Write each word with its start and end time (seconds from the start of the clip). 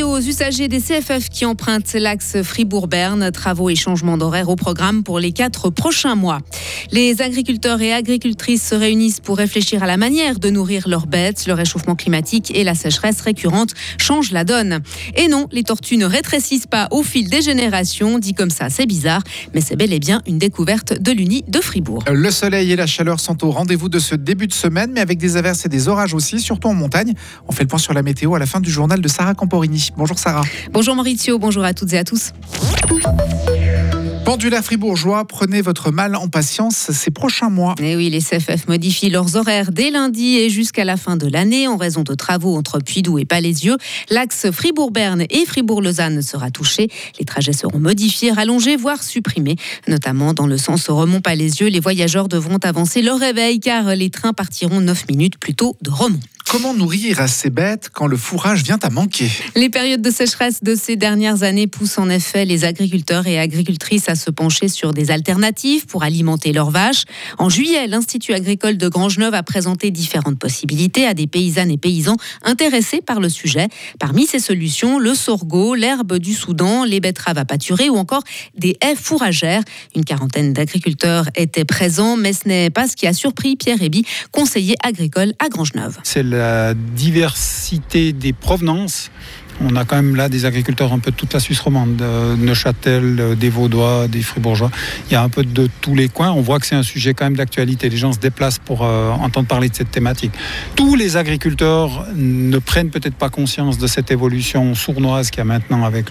Aux 0.00 0.18
usagers 0.18 0.68
des 0.68 0.80
CFF 0.80 1.28
qui 1.28 1.44
empruntent 1.44 1.92
l'axe 1.92 2.40
Fribourg-Berne. 2.42 3.30
Travaux 3.30 3.68
et 3.68 3.74
changements 3.74 4.16
d'horaire 4.16 4.48
au 4.48 4.56
programme 4.56 5.02
pour 5.02 5.18
les 5.18 5.32
quatre 5.32 5.68
prochains 5.68 6.14
mois. 6.14 6.38
Les 6.92 7.20
agriculteurs 7.20 7.82
et 7.82 7.92
agricultrices 7.92 8.66
se 8.66 8.74
réunissent 8.74 9.20
pour 9.20 9.36
réfléchir 9.36 9.82
à 9.82 9.86
la 9.86 9.98
manière 9.98 10.38
de 10.38 10.48
nourrir 10.48 10.88
leurs 10.88 11.06
bêtes. 11.06 11.46
Le 11.46 11.52
réchauffement 11.52 11.94
climatique 11.94 12.50
et 12.56 12.64
la 12.64 12.74
sécheresse 12.74 13.20
récurrente 13.20 13.74
changent 13.98 14.32
la 14.32 14.44
donne. 14.44 14.80
Et 15.14 15.28
non, 15.28 15.46
les 15.52 15.62
tortues 15.62 15.98
ne 15.98 16.06
rétrécissent 16.06 16.66
pas 16.66 16.88
au 16.90 17.02
fil 17.02 17.28
des 17.28 17.42
générations. 17.42 18.18
Dit 18.18 18.32
comme 18.32 18.50
ça, 18.50 18.70
c'est 18.70 18.86
bizarre, 18.86 19.22
mais 19.54 19.60
c'est 19.60 19.76
bel 19.76 19.92
et 19.92 20.00
bien 20.00 20.22
une 20.26 20.38
découverte 20.38 20.98
de 20.98 21.12
l'Uni 21.12 21.44
de 21.48 21.60
Fribourg. 21.60 22.02
Le 22.10 22.30
soleil 22.30 22.72
et 22.72 22.76
la 22.76 22.86
chaleur 22.86 23.20
sont 23.20 23.44
au 23.44 23.50
rendez-vous 23.50 23.90
de 23.90 23.98
ce 23.98 24.14
début 24.14 24.46
de 24.46 24.54
semaine, 24.54 24.92
mais 24.94 25.00
avec 25.00 25.18
des 25.18 25.36
averses 25.36 25.66
et 25.66 25.68
des 25.68 25.88
orages 25.88 26.14
aussi, 26.14 26.40
surtout 26.40 26.68
en 26.68 26.74
montagne. 26.74 27.12
On 27.46 27.52
fait 27.52 27.64
le 27.64 27.68
point 27.68 27.78
sur 27.78 27.92
la 27.92 28.02
météo 28.02 28.34
à 28.34 28.38
la 28.38 28.46
fin 28.46 28.60
du 28.60 28.70
journal 28.70 29.00
de 29.00 29.08
Sarah 29.08 29.34
Camporini. 29.34 29.81
Bonjour 29.96 30.18
Sarah. 30.18 30.42
Bonjour 30.70 30.94
Maurizio, 30.94 31.38
bonjour 31.38 31.64
à 31.64 31.74
toutes 31.74 31.92
et 31.92 31.98
à 31.98 32.04
tous. 32.04 32.32
Pendula 34.24 34.62
fribourgeois, 34.62 35.24
prenez 35.26 35.62
votre 35.62 35.90
mal 35.90 36.14
en 36.14 36.28
patience 36.28 36.92
ces 36.92 37.10
prochains 37.10 37.50
mois. 37.50 37.74
Et 37.80 37.92
eh 37.92 37.96
oui, 37.96 38.08
les 38.08 38.20
CFF 38.20 38.68
modifient 38.68 39.10
leurs 39.10 39.36
horaires 39.36 39.72
dès 39.72 39.90
lundi 39.90 40.36
et 40.36 40.48
jusqu'à 40.48 40.84
la 40.84 40.96
fin 40.96 41.16
de 41.16 41.26
l'année 41.26 41.66
en 41.66 41.76
raison 41.76 42.02
de 42.02 42.14
travaux 42.14 42.56
entre 42.56 42.78
Puydou 42.78 43.18
et 43.18 43.24
Palaisieux. 43.24 43.76
L'axe 44.10 44.50
Fribourg-Berne 44.50 45.24
et 45.28 45.44
Fribourg-Lausanne 45.44 46.22
sera 46.22 46.50
touché. 46.50 46.88
Les 47.18 47.24
trajets 47.24 47.52
seront 47.52 47.80
modifiés, 47.80 48.30
rallongés, 48.30 48.76
voire 48.76 49.02
supprimés. 49.02 49.56
Notamment 49.88 50.34
dans 50.34 50.46
le 50.46 50.56
sens 50.56 50.88
Remont-Palaisieux, 50.88 51.66
les 51.66 51.80
voyageurs 51.80 52.28
devront 52.28 52.58
avancer 52.62 53.02
leur 53.02 53.18
réveil 53.18 53.58
car 53.58 53.96
les 53.96 54.10
trains 54.10 54.32
partiront 54.32 54.80
9 54.80 55.08
minutes 55.08 55.36
plus 55.38 55.54
tôt 55.54 55.76
de 55.82 55.90
Remont. 55.90 56.20
Comment 56.52 56.74
nourrir 56.74 57.26
ces 57.30 57.48
bêtes 57.48 57.88
quand 57.90 58.06
le 58.06 58.18
fourrage 58.18 58.62
vient 58.62 58.78
à 58.82 58.90
manquer 58.90 59.30
Les 59.56 59.70
périodes 59.70 60.02
de 60.02 60.10
sécheresse 60.10 60.62
de 60.62 60.74
ces 60.74 60.96
dernières 60.96 61.44
années 61.44 61.66
poussent 61.66 61.96
en 61.96 62.10
effet 62.10 62.44
les 62.44 62.66
agriculteurs 62.66 63.26
et 63.26 63.38
agricultrices 63.38 64.10
à 64.10 64.16
se 64.16 64.30
pencher 64.30 64.68
sur 64.68 64.92
des 64.92 65.10
alternatives 65.10 65.86
pour 65.86 66.02
alimenter 66.02 66.52
leurs 66.52 66.70
vaches. 66.70 67.04
En 67.38 67.48
juillet, 67.48 67.86
l'Institut 67.86 68.34
agricole 68.34 68.76
de 68.76 68.86
Grangeneuve 68.86 69.32
a 69.32 69.42
présenté 69.42 69.90
différentes 69.90 70.38
possibilités 70.38 71.06
à 71.06 71.14
des 71.14 71.26
paysannes 71.26 71.70
et 71.70 71.78
paysans 71.78 72.18
intéressés 72.42 73.00
par 73.00 73.18
le 73.18 73.30
sujet. 73.30 73.68
Parmi 73.98 74.26
ces 74.26 74.38
solutions, 74.38 74.98
le 74.98 75.14
sorgho, 75.14 75.74
l'herbe 75.74 76.18
du 76.18 76.34
Soudan, 76.34 76.84
les 76.84 77.00
betteraves 77.00 77.38
à 77.38 77.46
pâturer 77.46 77.88
ou 77.88 77.96
encore 77.96 78.24
des 78.58 78.76
haies 78.82 78.94
fourragères. 78.94 79.62
Une 79.96 80.04
quarantaine 80.04 80.52
d'agriculteurs 80.52 81.30
étaient 81.34 81.64
présents, 81.64 82.18
mais 82.18 82.34
ce 82.34 82.46
n'est 82.46 82.68
pas 82.68 82.88
ce 82.88 82.94
qui 82.94 83.06
a 83.06 83.14
surpris 83.14 83.56
Pierre 83.56 83.78
Réby, 83.78 84.04
conseiller 84.32 84.74
agricole 84.84 85.32
à 85.42 85.48
Grangeneuve. 85.48 85.96
C'est 86.02 86.22
la 86.22 86.41
diversité 86.74 88.12
des 88.12 88.32
provenances 88.32 89.10
on 89.62 89.76
a 89.76 89.84
quand 89.84 89.96
même 89.96 90.16
là 90.16 90.28
des 90.28 90.44
agriculteurs 90.44 90.92
un 90.92 90.98
peu 90.98 91.10
de 91.10 91.16
toute 91.16 91.32
la 91.32 91.40
Suisse 91.40 91.60
romande, 91.60 91.96
de 91.96 92.36
Neuchâtel, 92.36 93.36
des 93.36 93.50
Vaudois, 93.50 94.08
des 94.08 94.22
Fribourgeois. 94.22 94.70
Il 95.08 95.12
y 95.12 95.16
a 95.16 95.22
un 95.22 95.28
peu 95.28 95.44
de 95.44 95.68
tous 95.80 95.94
les 95.94 96.08
coins. 96.08 96.30
On 96.30 96.40
voit 96.40 96.58
que 96.58 96.66
c'est 96.66 96.74
un 96.74 96.82
sujet 96.82 97.14
quand 97.14 97.24
même 97.24 97.36
d'actualité. 97.36 97.88
Les 97.88 97.96
gens 97.96 98.12
se 98.12 98.18
déplacent 98.18 98.58
pour 98.58 98.82
euh, 98.82 99.10
entendre 99.10 99.46
parler 99.46 99.68
de 99.68 99.74
cette 99.74 99.90
thématique. 99.90 100.32
Tous 100.76 100.94
les 100.94 101.16
agriculteurs 101.16 102.06
ne 102.14 102.58
prennent 102.58 102.90
peut-être 102.90 103.14
pas 103.14 103.28
conscience 103.28 103.78
de 103.78 103.86
cette 103.86 104.10
évolution 104.10 104.74
sournoise 104.74 105.30
qu'il 105.30 105.38
y 105.38 105.42
a 105.42 105.44
maintenant 105.44 105.84
avec 105.84 106.06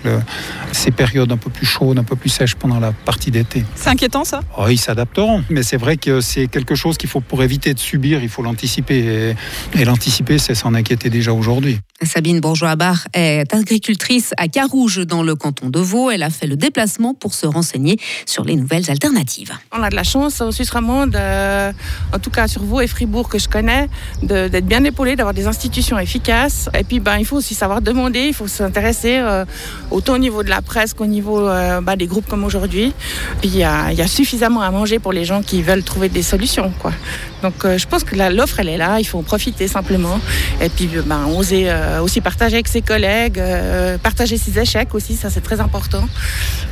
ces 0.71 0.91
périodes 0.91 1.31
un 1.31 1.37
peu 1.37 1.49
plus 1.49 1.65
chaudes, 1.65 1.97
un 1.97 2.03
peu 2.03 2.15
plus 2.15 2.29
sèches 2.29 2.55
pendant 2.55 2.79
la 2.79 2.91
partie 2.91 3.31
d'été. 3.31 3.63
C'est 3.75 3.89
inquiétant 3.89 4.23
ça? 4.23 4.41
Oh, 4.57 4.67
Ils 4.69 4.77
s'adapteront. 4.79 5.43
Mais 5.49 5.63
c'est 5.63 5.77
vrai 5.77 5.97
que 5.97 6.21
c'est 6.21 6.47
quelque 6.47 6.75
chose 6.75 6.97
qu'il 6.97 7.09
faut, 7.09 7.21
pour 7.21 7.43
éviter 7.43 7.73
de 7.73 7.79
subir, 7.79 8.21
il 8.23 8.29
faut 8.29 8.43
l'anticiper. 8.43 9.35
Et, 9.75 9.79
et 9.79 9.85
l'anticiper, 9.85 10.37
c'est 10.37 10.55
s'en 10.55 10.73
inquiéter 10.73 11.09
déjà 11.09 11.33
aujourd'hui. 11.33 11.79
Sabine 12.03 12.39
Bourgeois-Bar 12.39 13.07
est 13.13 13.40
agricultrice 13.51 14.33
à 14.37 14.47
Carouge 14.47 15.05
dans 15.05 15.23
le 15.23 15.35
canton 15.35 15.69
de 15.69 15.79
Vaud. 15.79 16.11
Elle 16.11 16.23
a 16.23 16.29
fait 16.29 16.47
le 16.47 16.55
déplacement 16.55 17.13
pour 17.13 17.33
se 17.33 17.45
renseigner 17.45 17.97
sur 18.25 18.43
les 18.43 18.55
nouvelles 18.55 18.89
alternatives. 18.89 19.51
On 19.71 19.81
a 19.83 19.89
de 19.89 19.95
la 19.95 20.03
chance 20.03 20.41
au 20.41 20.51
Suisse 20.51 20.71
romande, 20.71 21.15
en 21.15 22.19
tout 22.19 22.29
cas 22.29 22.47
sur 22.47 22.63
Vaud 22.63 22.81
et 22.81 22.87
Fribourg 22.87 23.29
que 23.29 23.39
je 23.39 23.47
connais, 23.47 23.89
d'être 24.21 24.65
bien 24.65 24.83
épaulé, 24.83 25.15
d'avoir 25.15 25.33
des 25.33 25.47
institutions 25.47 25.99
efficaces. 25.99 26.69
Et 26.77 26.83
puis 26.83 26.99
ben, 26.99 27.17
il 27.17 27.25
faut 27.25 27.37
aussi 27.37 27.55
savoir 27.55 27.81
demander, 27.81 28.27
il 28.27 28.33
faut 28.33 28.47
s'intéresser 28.47 29.17
euh, 29.19 29.45
autant 29.89 30.15
au 30.15 30.17
niveau 30.17 30.43
de 30.43 30.49
la 30.49 30.61
presse 30.61 30.93
qu'au 30.93 31.05
niveau 31.05 31.47
euh, 31.47 31.81
ben, 31.81 31.95
des 31.95 32.07
groupes 32.07 32.27
comme 32.27 32.43
aujourd'hui. 32.43 32.93
Il 33.43 33.55
y, 33.55 33.63
a, 33.63 34.07
suffisamment 34.07 34.61
à 34.61 34.71
manger 34.71 34.99
pour 34.99 35.13
les 35.13 35.25
gens 35.25 35.41
qui 35.41 35.61
veulent 35.61 35.83
trouver 35.83 36.09
des 36.09 36.23
solutions. 36.23 36.71
Donc 37.41 37.65
euh, 37.65 37.77
je 37.77 37.87
pense 37.87 38.03
que 38.03 38.15
l'offre 38.15 38.59
elle 38.59 38.69
est 38.69 38.77
là, 38.77 38.99
il 38.99 39.05
faut 39.05 39.17
en 39.17 39.23
profiter 39.23 39.67
simplement. 39.67 40.19
Et 40.61 40.69
puis 40.69 40.89
ben, 41.05 41.25
oser 41.35 41.69
euh, 41.69 42.01
aussi 42.01 42.21
partager 42.21 42.55
avec 42.55 42.67
ses 42.67 42.81
collègues, 42.81 43.20
euh, 43.37 43.97
partager 43.97 44.37
ses 44.37 44.57
échecs 44.59 44.93
aussi, 44.93 45.15
ça 45.15 45.29
c'est 45.29 45.41
très 45.41 45.59
important. 45.59 46.07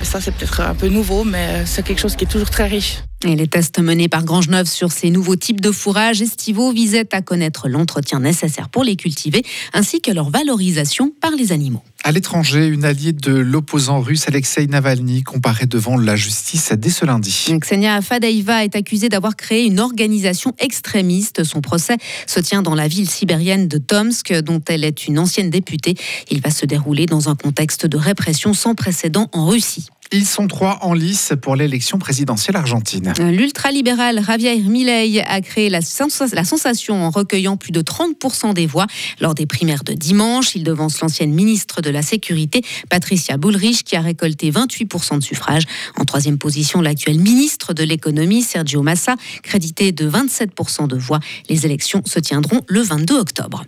Ça 0.01 0.19
c'est 0.21 0.31
peut-être 0.31 0.61
un 0.61 0.75
peu 0.75 0.87
nouveau, 0.87 1.23
mais 1.23 1.65
c'est 1.65 1.83
quelque 1.83 1.99
chose 1.99 2.15
qui 2.15 2.25
est 2.25 2.27
toujours 2.27 2.49
très 2.49 2.67
riche. 2.67 3.01
Et 3.25 3.35
les 3.35 3.47
tests 3.47 3.80
menés 3.80 4.07
par 4.07 4.24
Grangeneuve 4.24 4.68
sur 4.68 4.94
ces 4.94 5.09
nouveaux 5.09 5.35
types 5.35 5.59
de 5.59 5.72
fourrages 5.72 6.22
estivaux 6.22 6.72
visaient 6.72 7.13
à 7.13 7.22
connaître 7.22 7.68
l'entretien 7.68 8.22
nécessaire 8.22 8.69
pour 8.69 8.85
les 8.85 8.96
cultiver, 8.96 9.44
ainsi 9.74 10.00
que 10.00 10.09
leur 10.09 10.30
valorisation 10.30 11.12
par 11.19 11.31
les 11.31 11.52
animaux. 11.52 11.84
À 12.06 12.13
l'étranger, 12.13 12.66
une 12.68 12.85
alliée 12.85 13.12
de 13.12 13.34
l'opposant 13.34 14.00
russe 14.00 14.29
Alexei 14.29 14.68
Navalny 14.68 15.24
comparaît 15.24 15.66
devant 15.66 15.97
la 15.97 16.16
justice 16.16 16.72
dès 16.78 16.90
ce 16.90 17.06
lundi. 17.06 17.47
Ksenia 17.59 18.02
Fadaïva 18.02 18.63
est 18.63 18.78
accusée 18.78 19.09
d'avoir 19.09 19.35
créé 19.35 19.66
une 19.66 19.81
organisation 19.81 20.56
extrémiste. 20.59 21.44
Son 21.44 21.59
procès 21.59 21.97
se 22.25 22.40
tient 22.40 22.62
dans 22.62 22.74
la 22.74 22.88
ville 22.88 23.09
sibérienne 23.09 23.68
de 23.68 23.79
Tomsk, 23.79 24.34
dont 24.34 24.62
elle 24.69 24.85
est 24.85 25.08
une 25.08 25.19
ancienne 25.19 25.50
députée. 25.50 25.96
Il 26.31 26.40
va 26.40 26.52
se 26.52 26.66
dérouler 26.66 27.06
dans 27.06 27.28
un 27.28 27.35
contexte 27.35 27.85
de 27.85 27.97
répression 27.97 28.53
sans 28.53 28.75
précédent 28.75 29.28
en 29.34 29.46
Russie. 29.46 29.90
Ils 30.12 30.25
sont 30.25 30.47
trois 30.47 30.80
en 30.81 30.94
lice 30.94 31.34
pour 31.40 31.56
l'élection 31.56 32.00
présidentielle 32.00 32.56
argentine. 32.56 33.14
L'ultralibéral 33.20 34.24
Javier 34.25 34.58
Milei 34.58 35.22
a 35.22 35.40
créé 35.42 35.70
la, 35.70 35.81
sensation 35.81 37.03
en 37.03 37.12
recueillant 37.12 37.58
plus 37.58 37.72
de 37.72 37.81
30% 37.81 38.56
des 38.56 38.66
voix 38.66 38.88
lors 39.20 39.36
des 39.36 39.46
primaires 39.46 39.84
de 39.84 39.94
dimanche. 39.94 40.56
Il 40.56 40.64
devance 40.64 41.00
l'ancienne 41.02 41.31
ministre 41.31 41.81
de 41.81 41.92
la 41.92 42.02
Sécurité, 42.02 42.64
Patricia 42.90 43.38
Bullrich, 43.38 43.84
qui 43.84 43.96
a 43.96 44.02
récolté 44.02 44.50
28% 44.50 45.20
de 45.20 45.24
suffrages. 45.24 45.66
En 45.96 46.06
troisième 46.06 46.40
position, 46.40 46.81
l'actuel 46.81 47.20
ministre 47.20 47.74
de 47.74 47.84
l'économie, 47.84 48.41
Sergio 48.41 48.81
Massa, 48.81 49.16
crédité 49.44 49.91
de 49.91 50.09
27% 50.09 50.88
de 50.88 50.97
voix. 50.97 51.20
Les 51.50 51.68
élections 51.68 52.02
se 52.06 52.20
tiendront 52.20 52.62
le 52.68 52.81
22 52.81 53.16
octobre. 53.20 53.64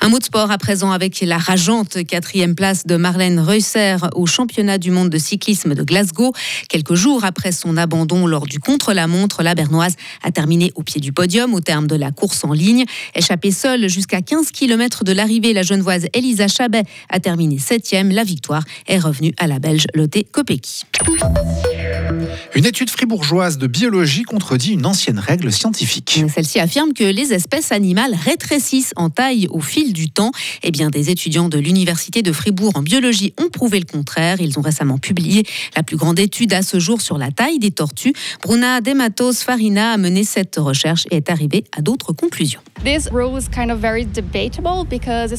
Un 0.00 0.08
mot 0.08 0.18
de 0.18 0.24
sport 0.24 0.50
à 0.50 0.56
présent 0.56 0.90
avec 0.90 1.20
la 1.20 1.36
rageante 1.36 2.04
quatrième 2.06 2.54
place 2.54 2.86
de 2.86 2.96
Marlène 2.96 3.38
Reusser 3.38 3.96
au 4.14 4.24
championnat 4.26 4.78
du 4.78 4.90
monde 4.90 5.10
de 5.10 5.18
cyclisme 5.18 5.74
de 5.74 5.81
Glasgow. 5.84 6.32
Quelques 6.68 6.94
jours 6.94 7.24
après 7.24 7.52
son 7.52 7.76
abandon 7.76 8.26
lors 8.26 8.46
du 8.46 8.58
contre-la-montre, 8.58 9.42
la 9.42 9.54
Bernoise 9.54 9.96
a 10.22 10.30
terminé 10.30 10.72
au 10.74 10.82
pied 10.82 11.00
du 11.00 11.12
podium 11.12 11.54
au 11.54 11.60
terme 11.60 11.86
de 11.86 11.96
la 11.96 12.10
course 12.10 12.44
en 12.44 12.52
ligne. 12.52 12.84
Échappée 13.14 13.50
seule 13.50 13.88
jusqu'à 13.88 14.22
15 14.22 14.50
km 14.50 15.04
de 15.04 15.12
l'arrivée, 15.12 15.52
la 15.52 15.62
genevoise 15.62 16.06
Elisa 16.12 16.48
Chabet 16.48 16.84
a 17.08 17.20
terminé 17.20 17.58
septième. 17.58 18.10
La 18.10 18.24
victoire 18.24 18.64
est 18.86 18.98
revenue 18.98 19.34
à 19.38 19.46
la 19.46 19.58
Belge 19.58 19.86
Lotte 19.94 20.30
Kopecky. 20.32 20.82
Une 22.54 22.66
étude 22.66 22.90
fribourgeoise 22.90 23.58
de 23.58 23.66
biologie 23.66 24.22
contredit 24.22 24.72
une 24.72 24.86
ancienne 24.86 25.18
règle 25.18 25.52
scientifique. 25.52 26.22
Celle-ci 26.32 26.60
affirme 26.60 26.92
que 26.92 27.04
les 27.04 27.32
espèces 27.32 27.72
animales 27.72 28.14
rétrécissent 28.14 28.92
en 28.96 29.10
taille 29.10 29.46
au 29.50 29.60
fil 29.60 29.92
du 29.92 30.10
temps. 30.10 30.32
Eh 30.62 30.70
bien, 30.70 30.90
des 30.90 31.10
étudiants 31.10 31.48
de 31.48 31.58
l'Université 31.58 32.22
de 32.22 32.32
Fribourg 32.32 32.72
en 32.74 32.82
biologie 32.82 33.34
ont 33.40 33.48
prouvé 33.48 33.78
le 33.78 33.86
contraire. 33.86 34.40
Ils 34.40 34.58
ont 34.58 34.62
récemment 34.62 34.98
publié 34.98 35.44
la 35.76 35.82
plus 35.82 35.96
grande 35.96 36.18
étude 36.18 36.52
à 36.52 36.62
ce 36.62 36.78
jour 36.78 37.00
sur 37.00 37.18
la 37.18 37.30
taille 37.30 37.58
des 37.58 37.70
tortues. 37.70 38.12
Bruna 38.42 38.80
Dematos 38.80 39.42
Farina 39.42 39.92
a 39.92 39.96
mené 39.96 40.24
cette 40.24 40.56
recherche 40.56 41.06
et 41.10 41.16
est 41.16 41.30
arrivée 41.30 41.64
à 41.76 41.82
d'autres 41.82 42.12
conclusions. 42.12 42.60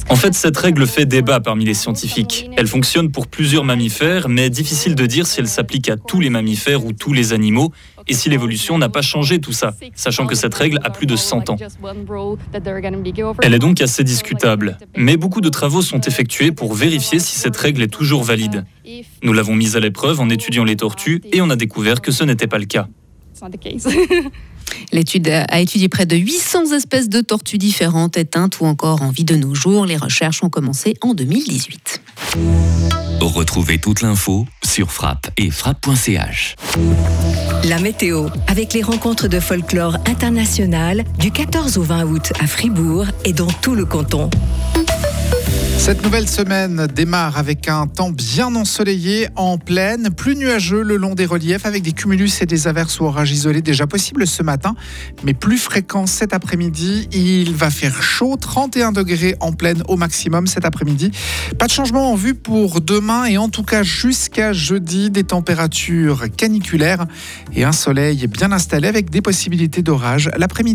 En 0.09 0.15
fait, 0.15 0.33
cette 0.33 0.55
règle 0.55 0.87
fait 0.87 1.05
débat 1.05 1.41
parmi 1.41 1.65
les 1.65 1.73
scientifiques. 1.73 2.49
Elle 2.55 2.67
fonctionne 2.67 3.11
pour 3.11 3.27
plusieurs 3.27 3.65
mammifères, 3.65 4.29
mais 4.29 4.49
difficile 4.49 4.95
de 4.95 5.05
dire 5.05 5.27
si 5.27 5.41
elle 5.41 5.49
s'applique 5.49 5.89
à 5.89 5.97
tous 5.97 6.21
les 6.21 6.29
mammifères 6.29 6.85
ou 6.85 6.93
tous 6.93 7.11
les 7.11 7.33
animaux, 7.33 7.73
et 8.07 8.13
si 8.13 8.29
l'évolution 8.29 8.77
n'a 8.77 8.87
pas 8.87 9.01
changé 9.01 9.39
tout 9.39 9.51
ça, 9.51 9.75
sachant 9.93 10.25
que 10.25 10.35
cette 10.35 10.53
règle 10.53 10.79
a 10.83 10.89
plus 10.89 11.05
de 11.05 11.17
100 11.17 11.49
ans. 11.49 11.57
Elle 13.41 13.53
est 13.53 13.59
donc 13.59 13.81
assez 13.81 14.03
discutable, 14.05 14.77
mais 14.95 15.17
beaucoup 15.17 15.41
de 15.41 15.49
travaux 15.49 15.81
sont 15.81 15.99
effectués 15.99 16.53
pour 16.53 16.73
vérifier 16.73 17.19
si 17.19 17.37
cette 17.37 17.57
règle 17.57 17.81
est 17.81 17.87
toujours 17.87 18.23
valide. 18.23 18.65
Nous 19.21 19.33
l'avons 19.33 19.55
mise 19.55 19.75
à 19.75 19.81
l'épreuve 19.81 20.21
en 20.21 20.29
étudiant 20.29 20.63
les 20.63 20.77
tortues 20.77 21.21
et 21.33 21.41
on 21.41 21.49
a 21.49 21.57
découvert 21.57 22.01
que 22.01 22.11
ce 22.11 22.23
n'était 22.23 22.47
pas 22.47 22.57
le 22.57 22.65
cas. 22.65 22.87
L'étude 24.91 25.27
a 25.27 25.59
étudié 25.59 25.89
près 25.89 26.05
de 26.05 26.15
800 26.15 26.71
espèces 26.73 27.09
de 27.09 27.21
tortues 27.21 27.57
différentes, 27.57 28.17
éteintes 28.17 28.59
ou 28.59 28.65
encore 28.65 29.01
en 29.01 29.09
vie 29.09 29.23
de 29.23 29.35
nos 29.35 29.53
jours. 29.53 29.85
Les 29.85 29.97
recherches 29.97 30.43
ont 30.43 30.49
commencé 30.49 30.95
en 31.01 31.13
2018. 31.13 32.01
Retrouvez 33.21 33.79
toute 33.79 34.01
l'info 34.01 34.45
sur 34.63 34.91
frappe 34.91 35.29
et 35.37 35.49
frappe.ch. 35.49 36.55
La 37.65 37.79
météo, 37.79 38.27
avec 38.47 38.73
les 38.73 38.81
rencontres 38.81 39.27
de 39.27 39.39
folklore 39.39 39.97
international 40.05 41.03
du 41.19 41.31
14 41.31 41.77
au 41.77 41.83
20 41.83 42.05
août 42.05 42.33
à 42.39 42.47
Fribourg 42.47 43.05
et 43.25 43.33
dans 43.33 43.47
tout 43.47 43.75
le 43.75 43.85
canton. 43.85 44.29
Cette 45.83 46.01
nouvelle 46.01 46.29
semaine 46.29 46.87
démarre 46.87 47.37
avec 47.37 47.67
un 47.67 47.87
temps 47.87 48.09
bien 48.09 48.55
ensoleillé 48.55 49.27
en 49.35 49.57
pleine, 49.57 50.11
plus 50.11 50.37
nuageux 50.37 50.81
le 50.81 50.95
long 50.95 51.13
des 51.13 51.25
reliefs 51.25 51.65
avec 51.65 51.83
des 51.83 51.91
cumulus 51.91 52.41
et 52.41 52.45
des 52.45 52.69
averses 52.69 53.01
ou 53.01 53.03
orages 53.03 53.33
isolés 53.33 53.61
déjà 53.61 53.85
possibles 53.85 54.25
ce 54.25 54.43
matin, 54.43 54.75
mais 55.25 55.33
plus 55.33 55.57
fréquents 55.57 56.05
cet 56.05 56.33
après-midi. 56.33 57.09
Il 57.11 57.53
va 57.53 57.69
faire 57.69 58.01
chaud, 58.01 58.37
31 58.39 58.93
degrés 58.93 59.35
en 59.41 59.51
pleine 59.51 59.83
au 59.89 59.97
maximum 59.97 60.47
cet 60.47 60.63
après-midi. 60.63 61.11
Pas 61.59 61.65
de 61.65 61.73
changement 61.73 62.13
en 62.13 62.15
vue 62.15 62.33
pour 62.33 62.79
demain 62.79 63.25
et 63.25 63.37
en 63.37 63.49
tout 63.49 63.63
cas 63.63 63.83
jusqu'à 63.83 64.53
jeudi, 64.53 65.09
des 65.09 65.25
températures 65.25 66.31
caniculaires 66.33 67.07
et 67.53 67.65
un 67.65 67.73
soleil 67.73 68.25
bien 68.27 68.53
installé 68.53 68.87
avec 68.87 69.09
des 69.09 69.21
possibilités 69.21 69.81
d'orage 69.81 70.31
l'après-midi. 70.37 70.71